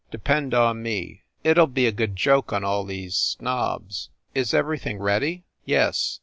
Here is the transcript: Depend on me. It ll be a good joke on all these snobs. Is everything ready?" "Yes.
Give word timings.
Depend 0.09 0.55
on 0.55 0.81
me. 0.81 1.25
It 1.43 1.59
ll 1.59 1.67
be 1.67 1.85
a 1.85 1.91
good 1.91 2.15
joke 2.15 2.51
on 2.51 2.63
all 2.63 2.85
these 2.85 3.15
snobs. 3.15 4.09
Is 4.33 4.51
everything 4.51 4.97
ready?" 4.97 5.43
"Yes. 5.63 6.19